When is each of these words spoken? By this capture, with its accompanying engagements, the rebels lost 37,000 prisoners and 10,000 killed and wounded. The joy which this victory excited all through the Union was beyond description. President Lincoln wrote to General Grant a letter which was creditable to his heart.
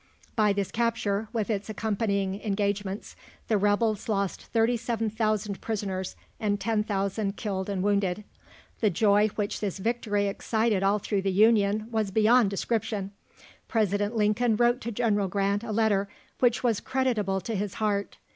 By 0.35 0.51
this 0.51 0.71
capture, 0.71 1.27
with 1.31 1.51
its 1.51 1.69
accompanying 1.69 2.41
engagements, 2.41 3.15
the 3.49 3.57
rebels 3.59 4.09
lost 4.09 4.45
37,000 4.47 5.61
prisoners 5.61 6.15
and 6.39 6.59
10,000 6.59 7.37
killed 7.37 7.69
and 7.69 7.83
wounded. 7.83 8.23
The 8.79 8.89
joy 8.89 9.27
which 9.35 9.59
this 9.59 9.77
victory 9.77 10.25
excited 10.25 10.81
all 10.81 10.97
through 10.97 11.21
the 11.21 11.31
Union 11.31 11.85
was 11.91 12.09
beyond 12.09 12.49
description. 12.49 13.11
President 13.67 14.15
Lincoln 14.17 14.55
wrote 14.55 14.81
to 14.81 14.91
General 14.91 15.27
Grant 15.27 15.63
a 15.63 15.71
letter 15.71 16.09
which 16.39 16.63
was 16.63 16.79
creditable 16.79 17.39
to 17.41 17.53
his 17.53 17.75
heart. 17.75 18.17